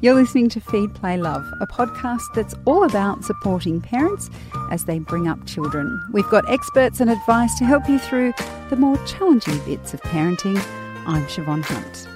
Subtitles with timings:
[0.00, 4.28] You're listening to Feed, Play, Love, a podcast that's all about supporting parents
[4.70, 5.98] as they bring up children.
[6.12, 8.34] We've got experts and advice to help you through
[8.68, 10.58] the more challenging bits of parenting.
[11.06, 12.08] I'm Siobhan Hunt.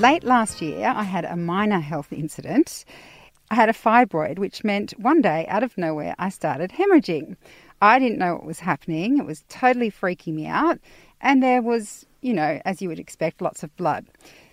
[0.00, 2.86] Late last year, I had a minor health incident.
[3.50, 7.36] I had a fibroid, which meant one day, out of nowhere, I started hemorrhaging.
[7.82, 9.18] I didn't know what was happening.
[9.18, 10.78] It was totally freaking me out.
[11.20, 14.06] And there was, you know, as you would expect, lots of blood.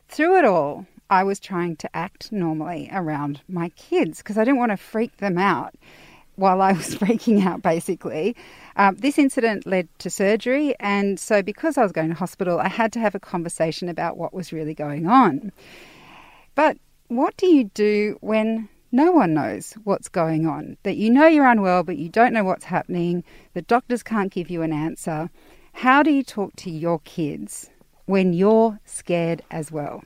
[0.08, 4.60] Through it all, I was trying to act normally around my kids because I didn't
[4.60, 5.76] want to freak them out
[6.36, 8.36] while I was freaking out, basically.
[8.76, 12.68] Um, this incident led to surgery, and so because I was going to hospital, I
[12.68, 15.52] had to have a conversation about what was really going on.
[16.56, 16.78] But
[17.08, 20.78] what do you do when no one knows what's going on?
[20.84, 24.50] That you know you're unwell, but you don't know what's happening, the doctors can't give
[24.50, 25.30] you an answer.
[25.74, 27.70] How do you talk to your kids
[28.06, 30.04] when you're scared as well?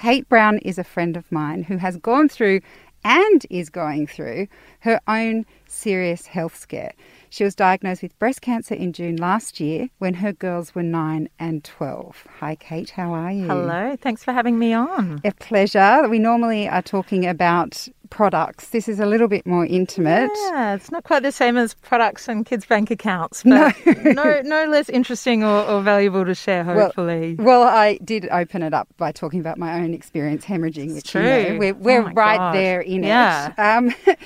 [0.00, 2.60] Kate Brown is a friend of mine who has gone through
[3.02, 4.46] and is going through
[4.82, 6.92] her own serious health scare.
[7.30, 11.28] She was diagnosed with breast cancer in June last year when her girls were 9
[11.38, 12.24] and 12.
[12.40, 13.46] Hi, Kate, how are you?
[13.46, 15.20] Hello, thanks for having me on.
[15.24, 16.08] A pleasure.
[16.08, 18.70] We normally are talking about products.
[18.70, 20.30] This is a little bit more intimate.
[20.50, 24.40] Yeah, it's not quite the same as products and kids' bank accounts, but no, no,
[24.42, 27.34] no less interesting or, or, valuable to share, hopefully.
[27.38, 31.10] Well, well, I did open it up by talking about my own experience hemorrhaging, which
[31.10, 31.22] true.
[31.22, 32.54] You know, we're, we're oh right God.
[32.54, 33.52] there in yeah.
[33.52, 33.58] it.
[33.60, 33.94] Um,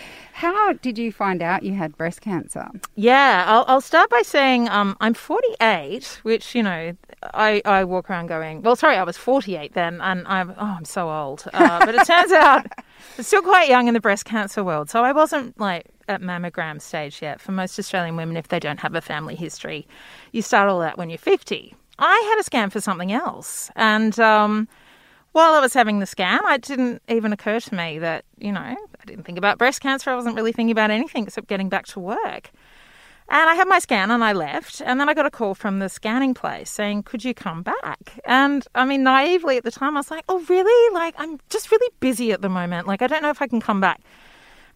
[0.43, 2.69] how did you find out you had breast cancer?
[2.97, 8.11] Yeah, I'll, I'll start by saying um, I'm 48, which, you know, I, I walk
[8.11, 11.45] around going, well, sorry, I was 48 then, and I'm, oh, I'm so old.
[11.53, 12.67] Uh, but it turns out
[13.17, 14.91] I'm still quite young in the breast cancer world.
[14.91, 17.41] So I wasn't like at mammogram stage yet.
[17.41, 19.87] For most Australian women, if they don't have a family history,
[20.33, 21.73] you start all that when you're 50.
[22.01, 23.71] I had a scan for something else.
[23.77, 24.67] And um,
[25.31, 28.77] while I was having the scan, it didn't even occur to me that, you know,
[29.03, 30.11] I didn't think about breast cancer.
[30.11, 32.51] I wasn't really thinking about anything except getting back to work.
[33.29, 34.81] And I had my scan and I left.
[34.85, 38.21] And then I got a call from the scanning place saying, Could you come back?
[38.25, 40.95] And I mean, naively at the time, I was like, Oh, really?
[40.95, 42.87] Like, I'm just really busy at the moment.
[42.87, 44.01] Like, I don't know if I can come back.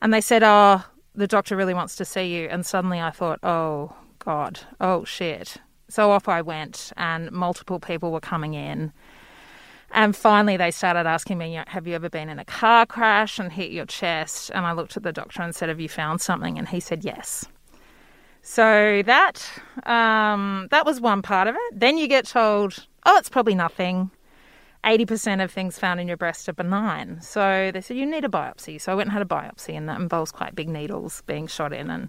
[0.03, 0.83] And they said, Oh,
[1.15, 2.49] the doctor really wants to see you.
[2.49, 4.61] And suddenly I thought, Oh, God.
[4.81, 5.59] Oh, shit.
[5.89, 8.93] So off I went, and multiple people were coming in.
[9.93, 13.53] And finally, they started asking me, Have you ever been in a car crash and
[13.53, 14.51] hit your chest?
[14.55, 16.59] And I looked at the doctor and said, Have you found something?
[16.59, 17.45] And he said, Yes.
[18.43, 19.45] So that
[19.85, 21.81] um, that was one part of it.
[21.81, 24.11] Then you get told, oh, it's probably nothing.
[24.85, 27.21] 80% of things found in your breast are benign.
[27.21, 28.81] So they said, you need a biopsy.
[28.81, 31.73] So I went and had a biopsy, and that involves quite big needles being shot
[31.73, 31.91] in.
[31.91, 32.09] And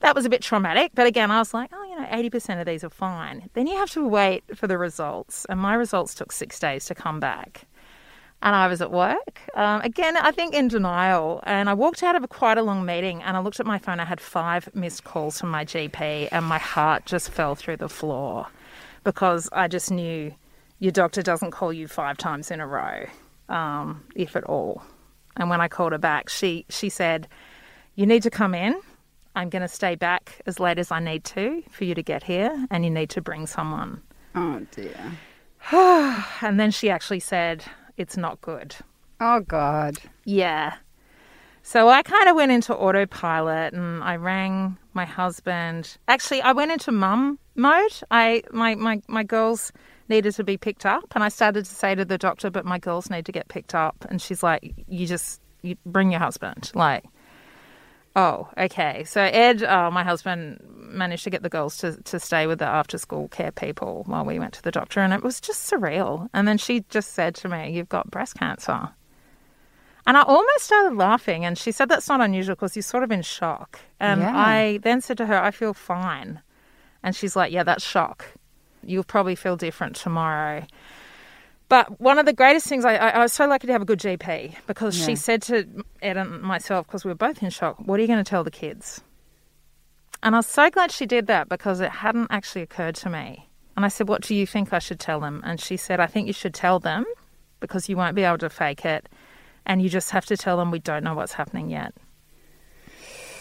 [0.00, 0.92] that was a bit traumatic.
[0.94, 3.48] But again, I was like, oh, you know, 80% of these are fine.
[3.54, 5.46] Then you have to wait for the results.
[5.48, 7.66] And my results took six days to come back
[8.42, 9.40] and I was at work.
[9.54, 11.40] Um, again, I think in denial.
[11.44, 13.78] And I walked out of a, quite a long meeting and I looked at my
[13.78, 14.00] phone.
[14.00, 17.88] I had five missed calls from my GP, and my heart just fell through the
[17.88, 18.46] floor
[19.04, 20.34] because I just knew
[20.78, 23.06] your doctor doesn't call you five times in a row,
[23.48, 24.82] um, if at all.
[25.36, 27.28] And when I called her back, she, she said,
[27.94, 28.80] You need to come in.
[29.36, 32.24] I'm going to stay back as late as I need to for you to get
[32.24, 34.02] here, and you need to bring someone.
[34.34, 35.12] Oh, dear.
[36.40, 37.62] and then she actually said,
[37.96, 38.74] it's not good.
[39.20, 39.98] Oh, God.
[40.24, 40.74] Yeah.
[41.62, 45.96] So I kind of went into autopilot and I rang my husband.
[46.06, 47.92] Actually, I went into mum mode.
[48.10, 49.72] I my, my, my girls
[50.08, 52.78] needed to be picked up and I started to say to the doctor, but my
[52.78, 56.70] girls need to get picked up and she's like, You just you bring your husband.
[56.72, 57.04] Like
[58.16, 59.04] Oh, okay.
[59.04, 62.64] So Ed, uh, my husband, managed to get the girls to, to stay with the
[62.64, 66.30] after school care people while we went to the doctor, and it was just surreal.
[66.32, 68.88] And then she just said to me, You've got breast cancer.
[70.06, 73.10] And I almost started laughing, and she said that's not unusual because you're sort of
[73.12, 73.80] in shock.
[74.00, 74.32] And Yeah.
[74.34, 76.40] I then said to her, I feel fine.
[77.02, 78.24] And she's like, Yeah, that's shock.
[78.82, 80.64] You'll probably feel different tomorrow.
[81.68, 83.86] But one of the greatest things, I, I, I was so lucky to have a
[83.86, 85.06] good GP because Yeah.
[85.06, 85.66] she said to
[86.00, 88.44] Ed and myself, because we were both in shock, What are you going to tell
[88.44, 89.00] the kids?
[90.22, 93.48] And I was so glad she did that because it hadn't actually occurred to me.
[93.76, 95.42] And I said, What do you think I should tell them?
[95.44, 97.04] And she said, I think you should tell them
[97.60, 99.08] because you won't be able to fake it.
[99.66, 101.92] And you just have to tell them we don't know what's happening yet.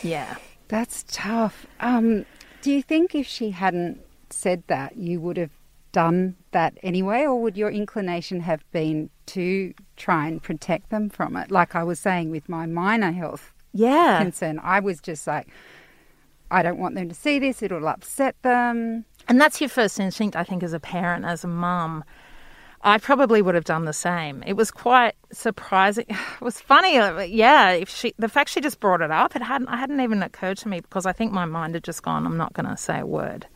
[0.01, 0.35] Yeah.
[0.67, 1.67] That's tough.
[1.79, 2.25] Um,
[2.63, 4.01] do you think if she hadn't
[4.31, 5.51] said that, you would have
[5.91, 11.35] done that anyway, or would your inclination have been to try and protect them from
[11.35, 11.51] it?
[11.51, 14.19] Like I was saying with my minor health Yeah.
[14.23, 15.47] concern, I was just like,
[16.49, 19.05] I don't want them to see this, it'll upset them.
[19.27, 22.03] And that's your first instinct, I think, as a parent, as a mum.
[22.81, 24.43] I probably would have done the same.
[24.45, 26.05] It was quite surprising.
[26.39, 27.71] It was funny, uh, yeah.
[27.71, 30.57] If she, the fact she just brought it up, it hadn't, it hadn't even occurred
[30.59, 32.25] to me because I think my mind had just gone.
[32.25, 33.47] I'm not going to say a word.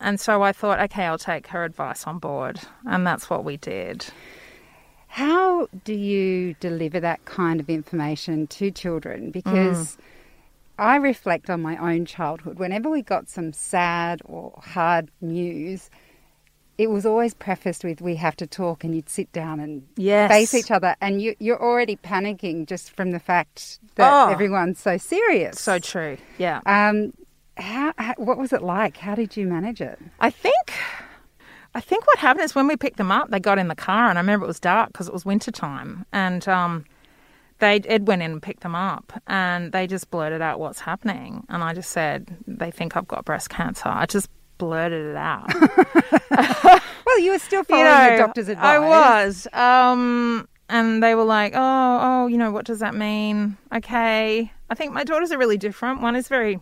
[0.00, 3.56] And so I thought, okay, I'll take her advice on board, and that's what we
[3.56, 4.06] did.
[5.08, 9.30] How do you deliver that kind of information to children?
[9.30, 9.98] Because mm.
[10.78, 12.58] I reflect on my own childhood.
[12.58, 15.90] Whenever we got some sad or hard news,
[16.76, 20.30] it was always prefaced with "we have to talk," and you'd sit down and yes.
[20.30, 24.78] face each other, and you, are already panicking just from the fact that oh, everyone's
[24.78, 25.60] so serious.
[25.60, 26.16] So true.
[26.38, 26.60] Yeah.
[26.66, 27.12] Um,
[27.58, 28.96] how, how, what was it like?
[28.96, 29.98] How did you manage it?
[30.20, 30.72] I think,
[31.74, 34.08] I think what happened is when we picked them up, they got in the car,
[34.08, 36.84] and I remember it was dark because it was winter time, and um,
[37.58, 41.44] they Ed went in and picked them up, and they just blurted out what's happening,
[41.48, 43.88] and I just said they think I've got breast cancer.
[43.88, 44.28] I just
[44.58, 45.52] blurted it out.
[47.06, 48.64] well, you were still following you know, the doctor's advice.
[48.64, 49.46] I was.
[49.52, 53.56] Um, and they were like, oh, oh, you know, what does that mean?
[53.74, 54.52] Okay.
[54.68, 56.02] I think my daughters are really different.
[56.02, 56.60] One is very,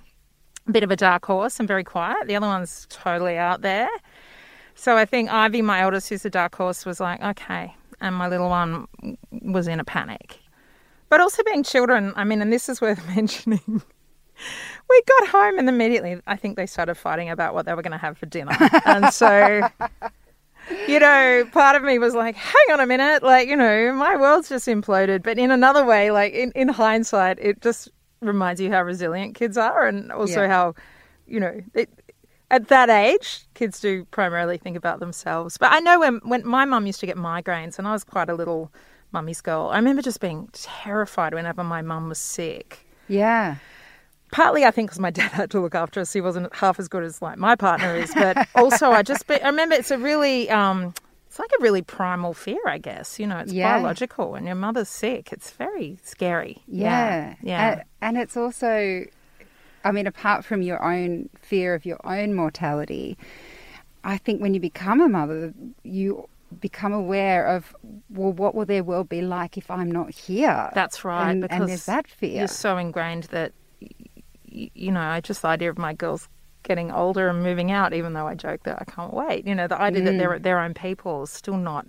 [0.71, 2.27] bit of a dark horse and very quiet.
[2.27, 3.89] The other one's totally out there.
[4.75, 7.75] So I think Ivy, my eldest, who's a dark horse, was like, okay.
[8.01, 8.87] And my little one
[9.31, 10.39] was in a panic.
[11.09, 13.83] But also being children, I mean, and this is worth mentioning
[14.89, 17.93] we got home and immediately I think they started fighting about what they were going
[17.93, 18.57] to have for dinner.
[18.85, 19.69] and so,
[20.89, 24.17] you know, part of me was like, hang on a minute, like, you know, my
[24.17, 25.23] world's just imploded.
[25.23, 27.91] But in another way, like in, in hindsight, it just
[28.21, 30.49] reminds you how resilient kids are and also yeah.
[30.49, 30.75] how,
[31.27, 31.91] you know, it,
[32.51, 35.59] at that age, kids do primarily think about themselves.
[35.59, 38.29] But I know when, when my mum used to get migraines and I was quite
[38.29, 38.73] a little
[39.13, 42.87] mummy's girl, I remember just being terrified whenever my mum was sick.
[43.09, 43.57] Yeah
[44.33, 46.13] partly I think because my dad had to look after us.
[46.13, 49.47] He wasn't half as good as like my partner is, but also I just I
[49.47, 50.95] remember it's a really um,
[51.37, 53.21] it's like a really primal fear, I guess.
[53.21, 53.75] You know, it's yeah.
[53.77, 54.37] biological.
[54.37, 56.63] and your mother's sick, it's very scary.
[56.67, 57.73] Yeah, yeah, yeah.
[57.73, 59.05] And, and it's also,
[59.85, 63.19] I mean, apart from your own fear of your own mortality,
[64.03, 65.53] I think when you become a mother,
[65.83, 66.27] you
[66.61, 67.75] become aware of
[68.09, 71.69] well what will their world be like if i'm not here that's right and, and
[71.69, 73.53] there's that fear you're so ingrained that
[74.57, 76.29] you know, I just the idea of my girls
[76.67, 79.47] getting older and moving out, even though I joke that I can't wait.
[79.47, 80.05] You know, the idea mm.
[80.07, 81.87] that they're their own people is still not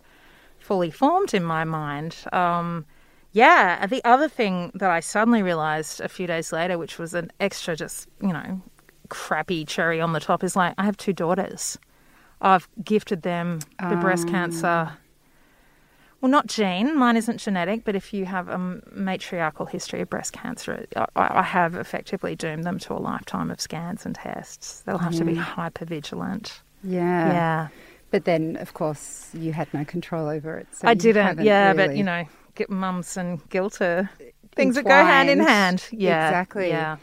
[0.60, 2.16] fully formed in my mind.
[2.32, 2.86] Um,
[3.32, 7.32] yeah, the other thing that I suddenly realized a few days later, which was an
[7.40, 8.62] extra, just you know,
[9.10, 11.78] crappy cherry on the top, is like I have two daughters.
[12.40, 14.00] I've gifted them the um.
[14.00, 14.98] breast cancer
[16.22, 16.98] well, not gene.
[16.98, 21.76] Mine isn't genetic, but if you have a matriarchal history of breast cancer, I, have
[21.76, 24.82] effectively doomed them to a lifetime of scans and tests.
[24.82, 26.62] They'll have to be hyper vigilant.
[26.84, 27.32] Yeah.
[27.32, 27.68] Yeah.
[28.10, 30.68] But then, of course, you had no control over it.
[30.72, 31.44] So I didn't.
[31.44, 31.88] Yeah, really...
[31.88, 32.26] but you know,
[32.56, 34.10] get mums and guilt are
[34.56, 35.88] things that go hand in hand.
[35.92, 36.28] Yeah.
[36.30, 36.70] Exactly.
[36.70, 36.98] Yeah.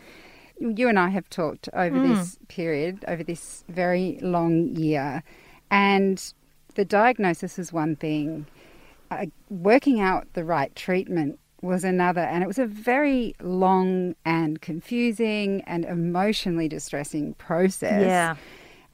[0.58, 2.16] You and I have talked over mm.
[2.16, 5.22] this period, over this very long year,
[5.70, 6.32] and
[6.74, 8.46] the diagnosis is one thing
[9.22, 14.60] Uh, working out the right treatment was another, and it was a very long and
[14.60, 18.02] confusing and emotionally distressing process.
[18.02, 18.36] Yeah.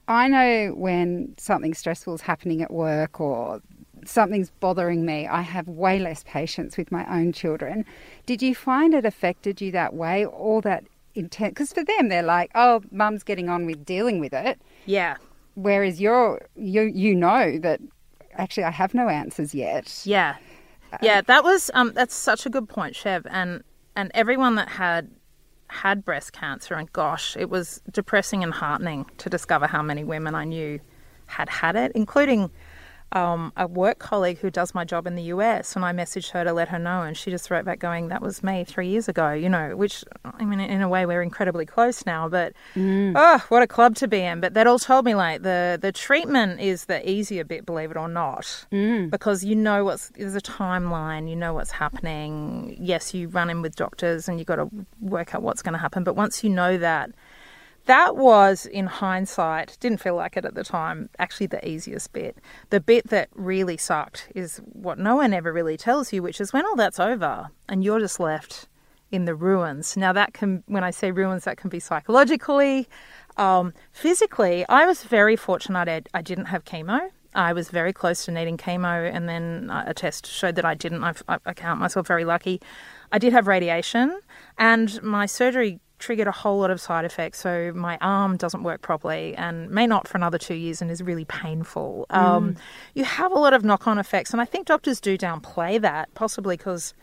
[0.09, 3.61] I know when something stressful is happening at work or
[4.05, 7.85] something's bothering me, I have way less patience with my own children.
[8.27, 10.25] Did you find it affected you that way?
[10.25, 10.85] All that
[11.15, 11.55] intent?
[11.55, 14.61] Because for them, they're like, oh, mum's getting on with dealing with it.
[14.87, 15.17] Yeah.
[15.55, 17.81] Whereas you're, you, you know that
[18.35, 20.03] actually I have no answers yet.
[20.05, 20.37] Yeah,
[20.93, 23.63] um, yeah, that was um, that's such a good point, Chev, and
[23.97, 25.11] and everyone that had
[25.69, 30.35] had breast cancer, and gosh, it was depressing and heartening to discover how many women
[30.35, 30.81] I knew
[31.27, 32.51] had had it, including
[33.13, 36.45] um, a work colleague who does my job in the US, and I messaged her
[36.45, 39.09] to let her know, and she just wrote back going, "That was me three years
[39.09, 39.77] ago," you know.
[39.77, 43.13] Which I mean, in a way, we're incredibly close now, but mm.
[43.17, 44.41] oh, what a club to be in!
[44.41, 47.97] But that all told me like the the treatment is the easier bit, believe it
[47.97, 49.11] or not, mm.
[49.11, 52.77] because you know what's there's a timeline, you know what's happening.
[52.79, 54.69] Yes, you run in with doctors, and you got to
[55.01, 56.05] work out what's going to happen.
[56.05, 57.11] But once you know that
[57.87, 62.39] that was, in hindsight, didn't feel like it at the time, actually the easiest bit.
[62.71, 66.53] The bit that really sucked is what no one ever really tells you, which is
[66.53, 68.69] when all that's over and you're just left
[69.11, 69.97] in the ruins.
[69.97, 72.89] Now, that can, when I say ruins, that can be psychologically,
[73.37, 74.65] um, physically.
[74.69, 77.11] I was very fortunate I, I didn't have chemo.
[77.35, 81.05] I was very close to needing chemo, and then a test showed that I didn't.
[81.05, 82.61] I, I count myself very lucky.
[83.13, 84.21] I did have radiation,
[84.59, 87.39] and my surgery triggered a whole lot of side effects.
[87.39, 91.03] So my arm doesn't work properly and may not for another two years and is
[91.03, 92.07] really painful.
[92.11, 92.57] Um,
[92.95, 94.33] you have a lot of knock on effects.
[94.33, 96.95] And I think doctors do downplay that, possibly because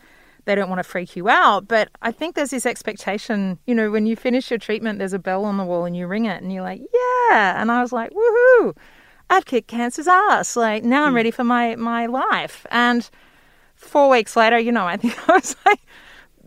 [0.44, 1.68] they don't want to freak you out.
[1.68, 5.18] But I think there's this expectation, you know, when you finish your treatment, there's a
[5.18, 7.60] bell on the wall and you ring it and you're like, yeah.
[7.60, 8.76] And I was like, woohoo,
[9.30, 10.56] I've kicked cancer's ass.
[10.56, 12.66] Like now I'm ready for my, my life.
[12.70, 13.08] And
[13.74, 15.80] four weeks later, you know, I think I was like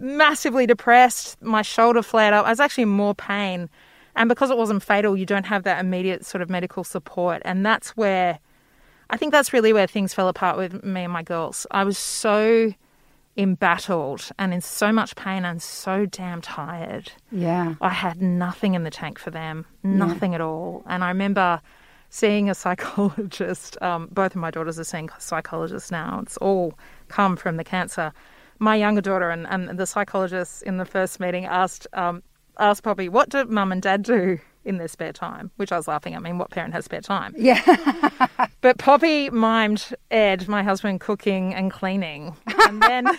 [0.01, 1.41] massively depressed.
[1.41, 2.46] My shoulder flared up.
[2.46, 3.70] I was actually in more pain.
[4.15, 7.41] And because it wasn't fatal, you don't have that immediate sort of medical support.
[7.46, 8.39] And that's where
[9.10, 11.67] I think that's really where things fell apart with me and my girls.
[11.72, 12.74] I was so
[13.38, 17.12] embattled and in so much pain and so damn tired.
[17.31, 17.75] Yeah.
[17.81, 20.84] I had nothing in the tank for them, nothing at all.
[20.88, 21.62] And I remember
[22.10, 23.77] seeing a psychologist.
[23.81, 26.20] Um, both of my daughters are seeing psychologists now.
[26.24, 26.77] It's all
[27.10, 28.13] come from the cancer.
[28.62, 32.22] My younger daughter and, and the psychologist in the first meeting asked um,
[32.60, 35.88] asked Poppy, "What do mum and dad do in their spare time?" Which I was
[35.88, 36.15] laughing.
[36.15, 37.34] I mean, what parent has spare time?
[37.38, 38.10] Yeah.
[38.62, 42.38] But Poppy mimed Ed, my husband, cooking and cleaning.
[42.68, 43.08] And then,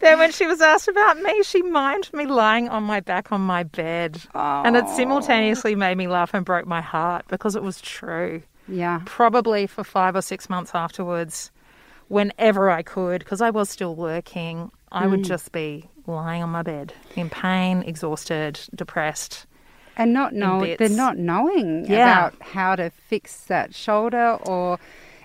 [0.00, 3.40] then when she was asked about me, she mimed me lying on my back on
[3.40, 4.20] my bed.
[4.34, 8.42] And it simultaneously made me laugh and broke my heart because it was true.
[8.66, 9.02] yeah.
[9.06, 11.52] Probably for five or six months afterwards,
[12.08, 15.26] whenever I could, because I was still working, I would mm.
[15.26, 19.46] just be lying on my bed in pain, exhausted, depressed.
[19.96, 22.26] And not know they're not knowing Yeah.
[22.28, 24.78] about how to fix that shoulder or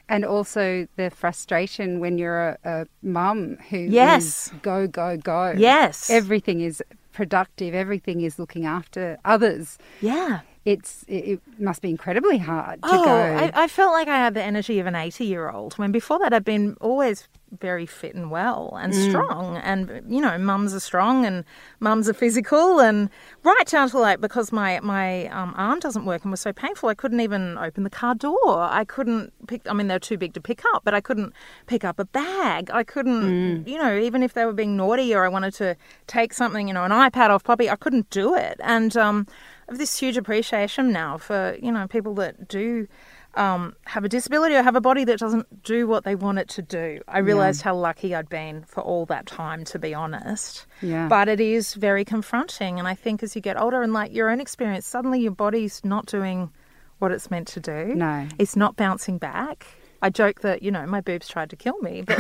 [0.08, 4.52] and also the frustration when you're a, a mum who is Yes.
[4.62, 5.54] go go go.
[5.58, 6.10] Yes.
[6.10, 6.82] Everything is
[7.14, 9.78] productive, everything is looking after others.
[10.00, 10.42] yeah.
[10.64, 13.12] It's it, must be incredibly hard to Oh, go.
[13.12, 16.20] I, I felt like I had the energy of an 80 year old when before
[16.20, 17.28] that I'd been always
[17.60, 19.10] very fit and well and Mm.
[19.10, 19.58] strong.
[19.58, 21.44] And, you know, mums are strong and
[21.80, 22.80] mums are physical.
[22.80, 23.10] And
[23.44, 26.90] right down to like, because my, my um, arm doesn't work and was so painful,
[26.90, 28.62] I couldn't even open the car door.
[28.62, 31.34] I couldn't pick, I mean, they're too big to pick up, but I couldn't
[31.66, 32.70] pick up a bag.
[32.72, 33.22] I couldn't,
[33.66, 33.68] Mm.
[33.68, 35.76] you know, even if they were being naughty or I wanted to
[36.08, 38.60] take something, you know, an iPad off Poppy, I couldn't do it.
[38.64, 39.28] And, um,
[39.72, 42.90] I have this huge appreciation now for you know people that do
[43.36, 46.50] um, have a disability or have a body that doesn't do what they want it
[46.50, 47.00] to do.
[47.08, 50.66] I realised how lucky I'd been for all that time, to be honest.
[50.82, 51.08] Yeah.
[51.08, 54.30] But it is very confronting, and I think as you get older and like your
[54.30, 56.52] own experience, suddenly your body's not doing
[57.00, 57.96] what it's meant to do.
[57.96, 58.28] No.
[58.38, 59.66] it's not bouncing back.
[60.02, 62.20] I joke that you know my boobs tried to kill me, but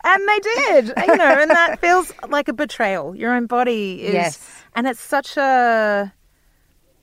[0.04, 3.14] and they did, you know, and that feels like a betrayal.
[3.14, 4.62] Your own body is, Yes.
[4.74, 6.12] and it's such a,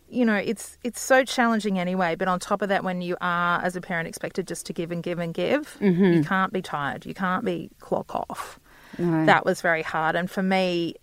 [0.10, 2.16] you know, it's it's so challenging anyway.
[2.16, 4.92] But on top of that, when you are as a parent expected just to give
[4.92, 6.14] and give and give, mm-hmm.
[6.14, 7.06] you can't be tired.
[7.06, 8.60] You can't be clock off.
[8.98, 9.26] No.
[9.26, 10.96] That was very hard, and for me,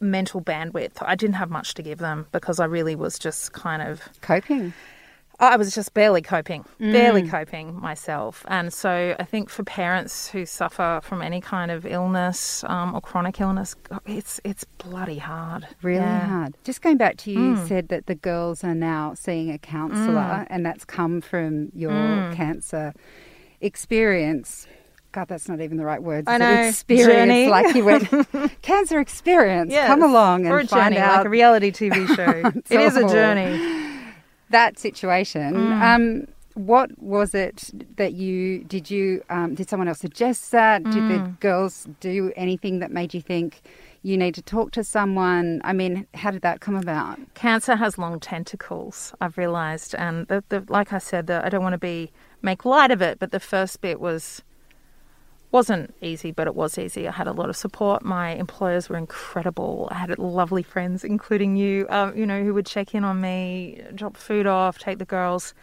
[0.00, 3.82] mental bandwidth, I didn't have much to give them because I really was just kind
[3.82, 4.72] of coping.
[5.40, 8.44] I was just barely coping, barely coping myself.
[8.48, 13.00] And so I think for parents who suffer from any kind of illness um, or
[13.00, 13.74] chronic illness,
[14.06, 15.66] it's it's bloody hard.
[15.82, 16.20] Really Yeah.
[16.20, 16.28] Mm.
[16.28, 16.54] hard.
[16.64, 20.46] Just going back to you you said that the girls are now seeing a counsellor
[20.48, 22.34] and that's come from your Mm.
[22.36, 22.92] cancer
[23.60, 24.66] experience.
[25.12, 26.24] God, that's not even the right words.
[26.28, 26.50] I know.
[26.62, 27.48] Experience, Journey.
[27.48, 28.08] like you went,
[28.62, 29.70] cancer experience.
[29.72, 29.86] Yes.
[29.86, 32.50] Come along or and a find journey, out like a reality TV show.
[32.70, 33.92] it is a journey.
[34.58, 35.48] That situation.
[35.54, 35.82] Mm.
[35.90, 36.04] Um,
[36.54, 37.56] what was it
[37.96, 38.84] that you did?
[38.94, 40.84] You um, did someone else suggest that?
[40.94, 41.40] Did the Mm.
[41.40, 43.60] girls do anything that made you think
[44.08, 45.60] you need to talk to someone?
[45.64, 47.18] I mean, how did that come about?
[47.34, 48.96] Cancer has long tentacles.
[49.20, 52.64] I've realised, and the, the, like I said, the, I don't want to be make
[52.64, 54.42] light of it, but the first bit was
[55.54, 57.06] wasn't easy, but it was easy.
[57.06, 58.04] I had a lot of support.
[58.04, 59.88] My employers were incredible.
[59.88, 63.80] I had lovely friends, including you, um, you know, who would check in on me,
[63.94, 65.54] drop food off, take the girls.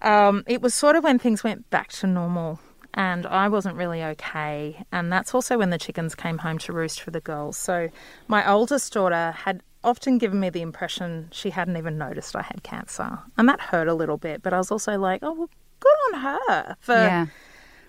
[0.00, 2.58] Um, it was sort of when things went back to normal,
[2.94, 4.82] and I wasn't really okay.
[4.90, 7.58] And that's also when the chickens came home to roost for the girls.
[7.58, 7.90] So
[8.28, 12.62] my oldest daughter had often given me the impression she hadn't even noticed I had
[12.62, 14.42] cancer, and that hurt a little bit.
[14.42, 15.50] But I was also like, oh, well,
[15.80, 17.26] good on her for yeah,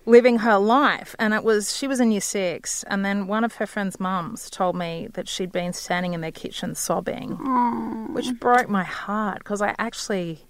[0.05, 1.15] living her life.
[1.19, 2.83] And it was, she was in year six.
[2.87, 6.31] And then one of her friend's mums told me that she'd been standing in their
[6.31, 7.31] kitchen sobbing,
[8.13, 10.45] which broke my heart because I actually,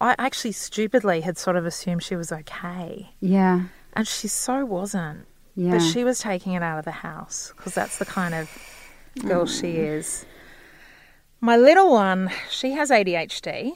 [0.00, 3.10] I actually stupidly had sort of assumed she was okay.
[3.20, 3.62] yeah,
[3.94, 5.26] And she so wasn't.
[5.56, 5.72] yeah.
[5.72, 8.48] But she was taking it out of the house because that's the kind of
[9.26, 10.24] girl she is.
[11.40, 13.72] My little one, she has ADHD.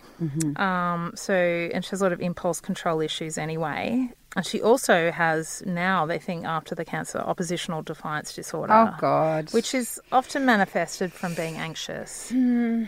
[0.61, 4.11] Um, so, and she has a lot of impulse control issues anyway.
[4.35, 8.73] And she also has now, they think, after the cancer, oppositional defiance disorder.
[8.73, 9.53] Oh, God.
[9.53, 12.33] Which is often manifested from being anxious.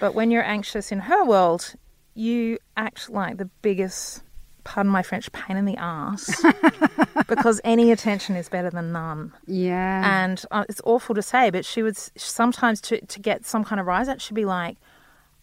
[0.01, 1.75] But when you're anxious in her world,
[2.15, 4.23] you act like the biggest,
[4.65, 6.43] pardon my French, pain in the ass
[7.29, 9.33] because any attention is better than none.
[9.47, 10.25] Yeah.
[10.25, 13.81] And uh, it's awful to say, but she would sometimes to, to get some kind
[13.81, 14.79] of rise out, she'd be like,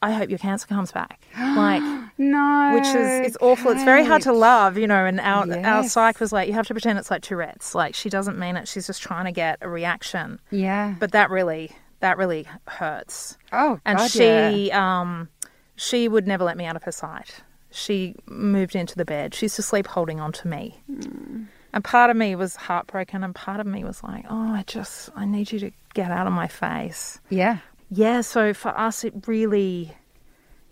[0.02, 1.28] I hope your cancer comes back.
[1.38, 1.84] Like,
[2.18, 2.72] no.
[2.74, 3.72] which is it's awful.
[3.72, 5.06] It's very hard to love, you know.
[5.06, 5.94] And our our Yes.
[5.94, 7.74] psych was like, you have to pretend it's like Tourette's.
[7.76, 8.68] Like she doesn't mean it.
[8.68, 10.40] She's just trying to get a reaction.
[10.52, 10.96] Yeah.
[11.00, 13.38] But that really that really hurts.
[13.54, 14.52] oh, And God, yeah.
[14.52, 15.30] she um
[15.76, 17.42] she would never let me out of her sight.
[17.72, 19.34] She moved into the bed.
[19.34, 20.82] She used to sleep holding on to me.
[20.88, 21.44] Hmm.
[21.74, 25.10] And part of me was heartbroken, and part of me was like, "Oh, I just,
[25.16, 27.60] I need you to get out of my face." Yeah.
[27.90, 29.94] Yeah, so for us, it really,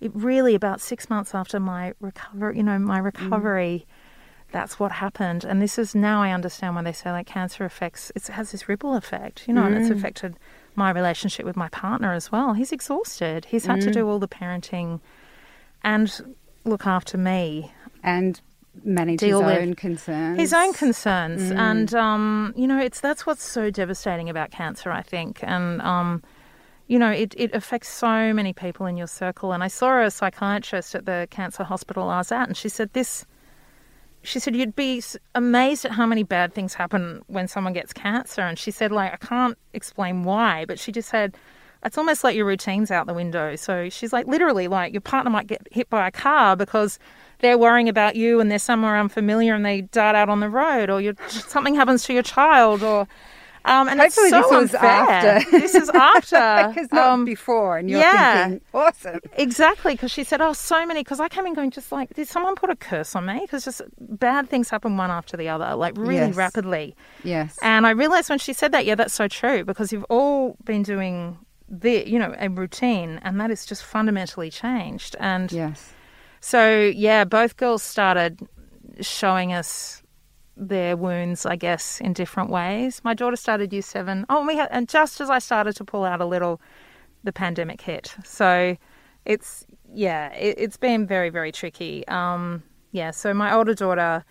[0.01, 3.85] it really about six months after my recovery, you know, my recovery,
[4.51, 5.43] that's what happened.
[5.43, 8.67] And this is now I understand when they say like cancer affects, it has this
[8.69, 10.37] ripple effect, you know, and it's affected
[10.75, 12.53] my relationship with my partner as well.
[12.53, 13.45] He's exhausted.
[13.45, 15.01] He's had to do all the parenting
[15.83, 17.71] and look after me
[18.03, 18.39] And
[18.83, 20.39] manage Deal his own concerns.
[20.39, 25.01] his own concerns and um, you know it's that's what's so devastating about cancer i
[25.01, 26.23] think and um,
[26.89, 29.53] you know it, it affects so many people in your circle.
[29.53, 32.91] And i saw a psychiatrist at the cancer hospital i was at and she said
[32.91, 33.25] this
[34.21, 35.01] she said you'd be
[35.33, 38.41] amazed at how many bad things happen when someone gets cancer.
[38.41, 41.37] And she said like i can't explain why but she just said
[41.85, 43.55] it's almost like your routine's out the window.
[43.55, 46.99] So she's like literally like your partner might get hit by a car because
[47.39, 50.89] they're worrying about you and they're somewhere unfamiliar and they dart out on the road
[50.89, 53.07] or something happens to your child or
[53.69, 54.89] um, and Hopefully it's so this was unfair.
[54.89, 55.51] after.
[55.51, 58.47] this is after Because not Um, before, and you're yeah.
[58.47, 59.19] thinking, awesome.
[59.37, 62.27] Exactly, because she said, "Oh, so many." Because I came in going, just like, did
[62.27, 63.39] someone put a curse on me?
[63.41, 66.35] Because just bad things happen one after the other, like really Yes.
[66.35, 66.95] rapidly.
[67.23, 67.57] Yes.
[67.61, 69.63] And I realized when she said that, yeah, that's so true.
[69.63, 71.37] Because you've all been doing
[71.69, 75.15] the, you know, a routine, and that is just fundamentally changed.
[75.19, 75.93] And yes.
[76.39, 78.39] so, yeah, both girls started
[79.01, 80.01] showing us
[80.59, 83.01] their wounds, I guess, in different ways.
[83.03, 84.25] My daughter started year seven.
[84.29, 86.59] Oh, and we had, and just as I started to pull out a little,
[87.23, 88.13] the pandemic hit.
[88.25, 88.75] So
[89.25, 92.05] it's, yeah, it, it's been very, very tricky.
[92.07, 94.25] Um, yeah, so my older daughter,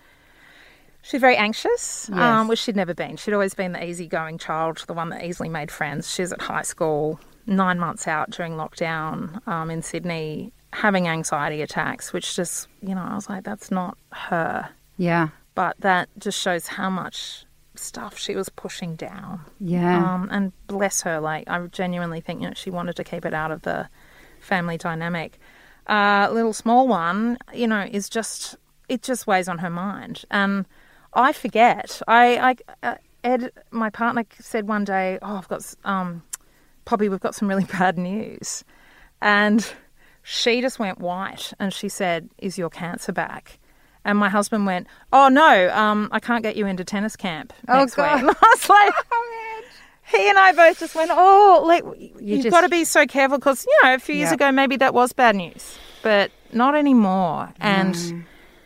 [1.02, 2.18] she's very anxious, Yes.
[2.18, 3.16] um, which she'd never been.
[3.16, 6.12] She'd always been the easygoing child, the one that easily made friends.
[6.12, 12.12] She's at high school, nine months out during lockdown um, in Sydney, having anxiety attacks,
[12.12, 14.68] which just, you know, I was like, that's not her.
[14.98, 15.28] Yeah.
[15.58, 17.44] But that just shows how much
[17.74, 19.40] stuff she was pushing down.
[19.58, 20.14] Yeah.
[20.14, 23.34] Um, and bless her, like I genuinely think you know she wanted to keep it
[23.34, 23.88] out of the
[24.38, 25.40] family dynamic.
[25.88, 28.54] Uh, little small one, you know, is just
[28.88, 30.64] it just weighs on her mind, and
[31.12, 32.02] I forget.
[32.06, 32.94] I, I uh,
[33.24, 36.22] Ed, my partner, said one day, "Oh, I've got um,
[36.84, 38.62] Poppy, we've got some really bad news,"
[39.20, 39.68] and
[40.22, 43.57] she just went white, and she said, "Is your cancer back?"
[44.08, 47.74] And my husband went, "Oh no, um, I can't get you into tennis camp Oh,
[47.80, 48.22] next God.
[48.22, 48.94] week." And I was like,
[50.06, 51.84] he and I both just went, "Oh, like
[52.18, 54.34] you've just- got to be so careful because you know a few years Yeah.
[54.34, 58.24] ago maybe that was bad news, but not anymore." And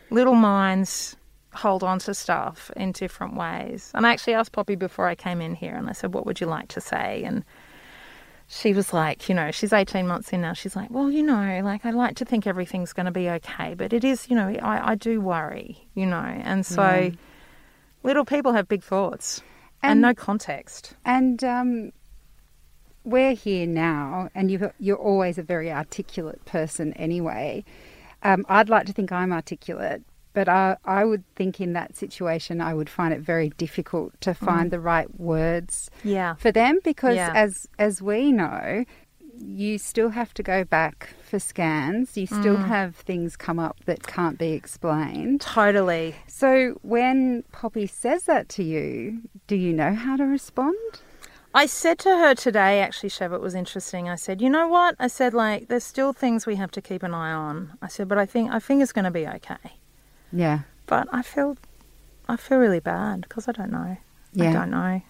[0.09, 1.17] little minds
[1.53, 3.91] hold on to stuff in different ways.
[3.93, 6.39] And I actually asked Poppy before I came in here, and I said, "What would
[6.39, 7.43] you like to say?" And
[8.47, 10.53] she was like, you know, she's 18 months in now.
[10.53, 13.73] She's like, well, you know, like I like to think everything's going to be okay,
[13.73, 16.17] but it is, you know, I, I do worry, you know.
[16.43, 17.09] And so Yeah.
[18.03, 19.41] little people have big thoughts
[19.81, 20.93] and, And- no context.
[21.05, 21.91] And um,
[23.03, 27.63] we're here now, and you you're always a very articulate person anyway.
[28.23, 30.03] Um, I'd like to think I'm articulate,
[30.33, 34.31] but I, I would think in that situation I would find it very difficult to
[34.31, 34.37] mm.
[34.37, 36.35] find the right words Yeah.
[36.35, 37.31] for them because, Yeah.
[37.35, 38.85] as as we know,
[39.37, 42.15] you still have to go back for scans.
[42.17, 42.67] You still mm.
[42.67, 45.41] have things come up that can't be explained.
[45.41, 46.15] Totally.
[46.27, 50.75] So when Poppy says that to you, do you know how to respond?
[51.55, 54.09] I said to her today, actually, Chev, it was interesting.
[54.09, 54.95] I said, you know what?
[54.99, 57.77] I said, like, there's still things we have to keep an eye on.
[57.79, 59.73] I said, but I think I think it's going to be okay.
[60.33, 60.59] Yeah.
[60.87, 61.57] But I feel,
[62.27, 63.97] I feel really bad because I don't know.
[64.33, 64.49] Yeah.
[64.49, 65.01] I don't know.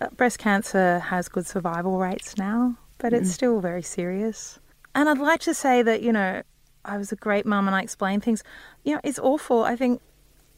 [0.00, 4.58] Uh, Breast cancer has good survival rates now, but it's still very serious.
[4.94, 6.42] And I'd like to say that you know,
[6.84, 8.42] I was a great mum and I explained things.
[8.84, 9.64] You know, it's awful.
[9.64, 10.00] I think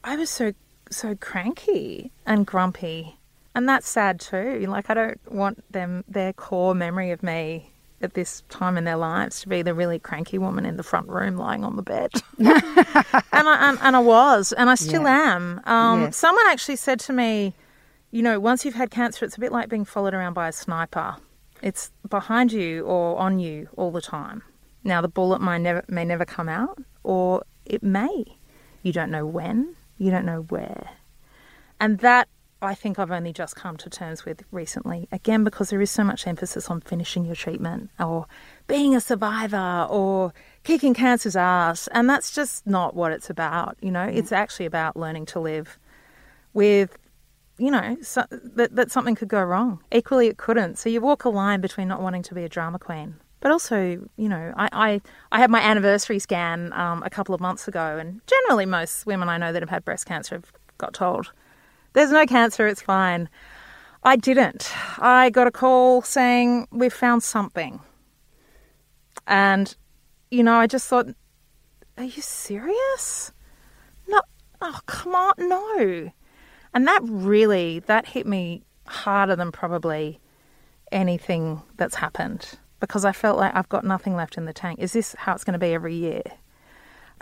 [0.04, 0.52] I was so
[0.90, 3.16] so cranky and grumpy,
[3.54, 4.64] and that's sad too.
[4.68, 7.70] Like I don't want them their core memory of me
[8.02, 11.08] at this time in their lives to be the really cranky woman in the front
[11.08, 12.10] room lying on the bed.
[12.38, 12.48] and,
[13.32, 15.34] I, and, and I was, and I still Yeah.
[15.36, 15.60] am.
[15.64, 16.16] Um, Yes.
[16.16, 17.54] Someone actually said to me,
[18.10, 20.52] you know, once you've had cancer, it's a bit like being followed around by a
[20.52, 21.16] sniper.
[21.62, 24.42] It's behind you or on you all the time.
[24.84, 28.24] Now, the bullet may never, may never come out, or it may.
[28.82, 30.90] You don't know when, you don't know where.
[31.80, 32.28] And that
[32.62, 35.08] I think I've only just come to terms with recently.
[35.12, 38.26] Again, because there is so much emphasis on finishing your treatment or
[38.66, 40.32] being a survivor or
[40.64, 41.86] kicking cancer's ass.
[41.88, 43.76] And that's just not what it's about.
[43.82, 45.78] You know, it's actually about learning to live
[46.54, 46.96] with,
[47.58, 49.80] you know, so, that, that something could go wrong.
[49.92, 50.78] Equally, it couldn't.
[50.78, 53.16] So you walk a line between not wanting to be a drama queen.
[53.40, 57.40] But also, you know, I, I, I had my anniversary scan um, a couple of
[57.40, 60.94] months ago, and generally, most women I know that have had breast cancer have got
[60.94, 61.32] told
[61.96, 63.26] there's no cancer, it's fine.
[64.02, 64.70] I didn't.
[64.98, 67.80] I got a call saying we've found something.
[69.26, 69.74] And,
[70.30, 71.06] you know, I just thought,
[71.96, 73.32] are you serious?
[74.06, 74.20] No,
[74.60, 76.12] oh, come on, no.
[76.74, 80.20] And that really, that hit me harder than probably
[80.92, 84.80] anything that's happened because I felt like I've got nothing left in the tank.
[84.80, 86.24] Is this how it's going to be every year?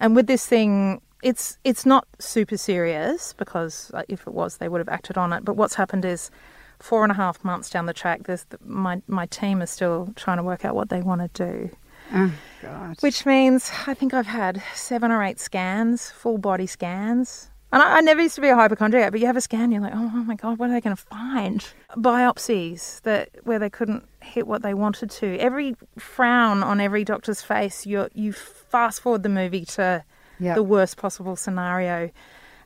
[0.00, 4.78] And with this thing, it's it's not super serious because if it was, they would
[4.78, 5.44] have acted on it.
[5.44, 6.30] But what's happened is
[6.78, 8.20] four and a half months down the track,
[8.64, 11.76] my my team is still trying to work out what they want to do.
[12.12, 12.96] Oh, God.
[13.00, 17.48] Which means I think I've had seven or eight scans, full body scans.
[17.72, 19.80] And I, I never used to be a hypochondriac, but you have a scan, you're
[19.80, 21.66] like, oh, my God, what are they going to find?
[21.96, 25.38] Biopsies that where they couldn't hit what they wanted to.
[25.38, 30.04] Every frown on every doctor's face, you you fast forward the movie to
[30.40, 30.56] Yep.
[30.56, 32.10] the worst possible scenario.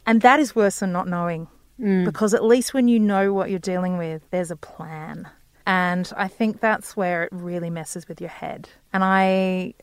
[0.07, 1.49] And that is worse than not knowing.
[1.81, 2.05] Mm.
[2.05, 5.29] Because at least when you know what you're dealing with, there's a plan.
[5.67, 8.69] And I think that's where it really messes with your head.
[8.93, 9.75] And I,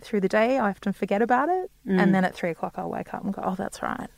[0.00, 1.70] through the day, I often forget about it.
[1.86, 2.00] Mm.
[2.00, 4.08] And then at three o'clock, I'll wake up and go, oh, that's right.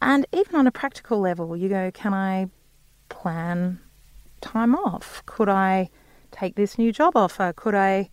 [0.00, 2.48] And even on a practical level, you go, can I
[3.08, 3.80] plan
[4.40, 5.22] time off?
[5.26, 5.90] Could I
[6.30, 7.52] take this new job offer?
[7.54, 8.10] Could I,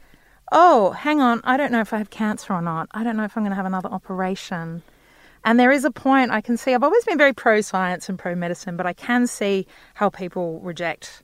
[0.52, 2.90] oh, hang on, I don't know if I have cancer or not.
[2.92, 4.84] I don't know if I'm going to have another operation.
[5.44, 6.74] And there is a point I can see.
[6.74, 10.60] I've always been very pro science and pro medicine, but I can see how people
[10.60, 11.24] reject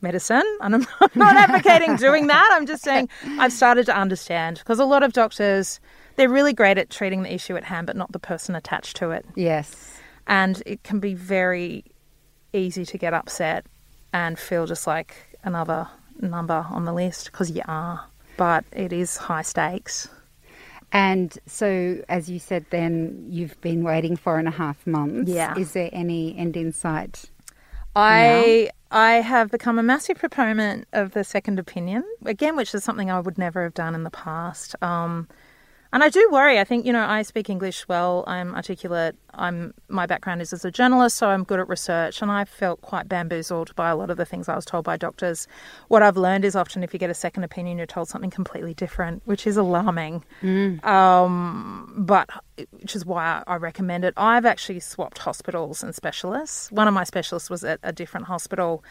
[0.00, 0.44] medicine.
[0.60, 2.48] And I'm not advocating doing that.
[2.52, 3.08] I'm just saying
[3.38, 5.80] I've started to understand because a lot of doctors,
[6.16, 9.10] they're really great at treating the issue at hand, but not the person attached to
[9.10, 9.24] it.
[9.34, 9.98] Yes.
[10.26, 11.84] And it can be very
[12.52, 13.66] easy to get upset
[14.12, 15.88] and feel just like another
[16.20, 18.04] number on the list because you are.
[18.36, 20.08] But it is high stakes.
[20.92, 25.30] And so, as you said, then you've been waiting four and a half months.
[25.30, 25.58] Yeah.
[25.58, 27.24] Is there any end in sight?
[27.96, 33.10] I I have become a massive proponent of the second opinion again, which is something
[33.10, 34.76] I would never have done in the past.
[34.82, 35.28] Um,
[35.92, 36.58] and I do worry.
[36.58, 38.24] I think you know I speak English well.
[38.26, 39.16] I'm articulate.
[39.34, 42.22] I'm my background is as a journalist, so I'm good at research.
[42.22, 44.96] And I felt quite bamboozled by a lot of the things I was told by
[44.96, 45.46] doctors.
[45.88, 48.74] What I've learned is often if you get a second opinion, you're told something completely
[48.74, 50.24] different, which is alarming.
[50.84, 52.28] Um, but
[52.70, 54.14] which is why I recommend it.
[54.16, 56.70] I've actually swapped hospitals and specialists.
[56.72, 58.82] One of my specialists was at a different hospital.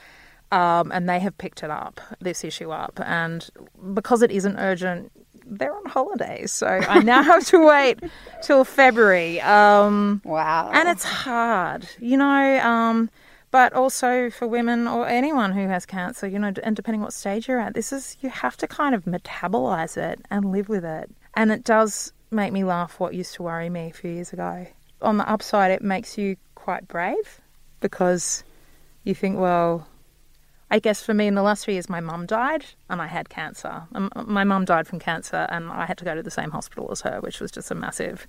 [0.52, 3.00] Um, and they have picked it up, this issue up.
[3.04, 3.50] And
[3.96, 5.12] because it isn't urgent,
[5.46, 6.52] they're on holidays.
[6.52, 8.00] So I now have to wait
[8.44, 9.40] till February.
[9.42, 10.72] Um, Wow.
[10.74, 12.60] and it's hard, you know.
[12.60, 13.10] Um,
[13.52, 17.48] but also for women or anyone who has cancer, you know, and depending what stage
[17.48, 21.10] you're at, this is you have to kind of metabolize it and live with it.
[21.36, 24.68] And it does make me laugh what used to worry me a few years ago.
[25.02, 27.40] On the upside, it makes you quite brave
[27.80, 28.44] because
[29.04, 29.88] you think, well,
[30.72, 33.30] I guess for me in the last three years, my mum died and I had
[33.30, 33.84] cancer.
[33.94, 36.90] Um, my mum died from cancer and I had to go to the same hospital
[36.92, 38.28] as her, which was just a massive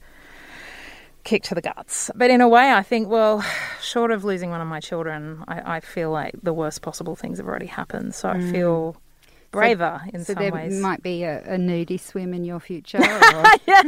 [1.24, 2.10] kick to the guts.
[2.14, 3.44] But in a way, I think, well,
[3.82, 7.38] short of losing one of my children, I, I feel like the worst possible things
[7.38, 8.14] have already happened.
[8.14, 8.96] So I feel
[9.50, 10.78] braver in so some there ways.
[10.80, 13.00] might be a, a nudie swim in your future.
[13.66, 13.82] Yeah.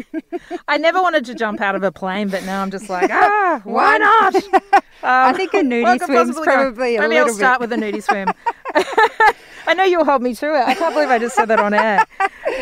[0.66, 3.60] I never wanted to jump out of a plane, but now I'm just like, ah,
[3.64, 4.34] why not?
[5.02, 7.60] Um, I think a nudie could swim's possibly go- probably a Maybe little I'll start
[7.60, 8.28] bit- with a nudie swim.
[9.66, 10.66] I know you'll hold me to it.
[10.66, 12.04] I can't believe I just said that on air.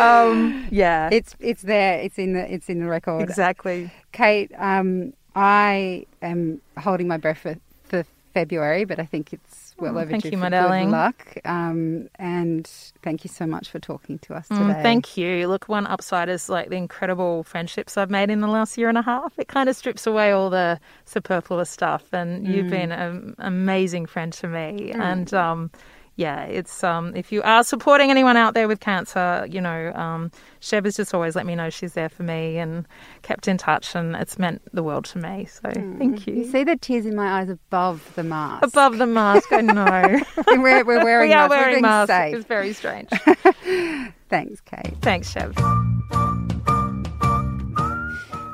[0.00, 2.00] Um, yeah, It's it's there.
[2.00, 3.22] It's in the it's in the record.
[3.22, 3.90] exactly.
[4.12, 9.96] Kate, um, I am holding my breath for, for February, but I think it's well
[9.96, 11.36] Oh, overdue thank you, for my good luck.
[11.44, 12.66] Um, and
[13.02, 14.60] thank you so much for talking to us today.
[14.62, 15.48] Mm, thank you.
[15.48, 18.98] Look, one upside is like the incredible friendships I've made in the last year and
[18.98, 19.32] a half.
[19.38, 24.32] It kind of strips away all the superfluous stuff, and you've been an amazing friend
[24.34, 24.92] to me.
[24.92, 25.70] And um,
[26.16, 30.30] yeah, it's um, if you are supporting anyone out there with cancer, you know, um,
[30.62, 32.86] Sheb has just always let me know she's there for me and
[33.20, 35.44] kept in touch, and it's meant the world to me.
[35.44, 36.36] So thank you.
[36.36, 38.64] You see the tears in my eyes above the mask.
[38.66, 40.20] Above the mask, I know.
[40.48, 41.50] we're, we're wearing we are masks.
[41.50, 42.14] We're wearing masks.
[42.14, 42.34] safe.
[42.34, 43.10] It's very strange.
[44.30, 44.96] Thanks, Kate.
[45.02, 45.54] Thanks, Sheb.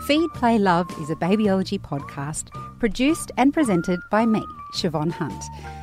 [0.08, 2.48] Feed, Play, Love is a babyology podcast
[2.80, 4.44] produced and presented by me,
[4.74, 5.44] Siobhan Hunt.